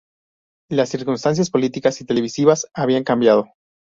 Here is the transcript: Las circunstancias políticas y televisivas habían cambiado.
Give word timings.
Las 0.71 0.89
circunstancias 0.89 1.51
políticas 1.51 2.01
y 2.01 2.05
televisivas 2.05 2.65
habían 2.73 3.03
cambiado. 3.03 3.49